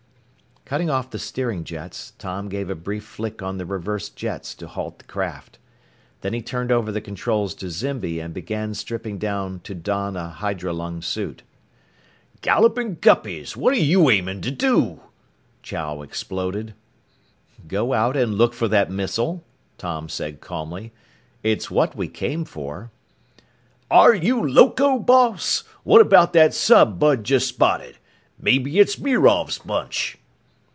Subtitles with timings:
[0.63, 4.67] Cutting off the steering jets, Tom gave a brief flick on the reverse jets to
[4.67, 5.59] halt the craft.
[6.21, 10.29] Then he turned over the controls to Zimby and began stripping down to don a
[10.39, 11.43] hydrolung suit.
[12.39, 13.57] "Gallopin' guppies!
[13.57, 15.01] What're you aimin' to do?"
[15.61, 16.73] Chow exploded.
[17.67, 19.43] "Go out and look for that missile,"
[19.77, 20.93] Tom said calmly.
[21.43, 22.91] "It's what we came for."
[23.89, 25.65] "Are you loco, boss?
[25.83, 27.97] What about that sub Bud just spotted?
[28.39, 30.17] Mebbe it's Mirov's bunch!"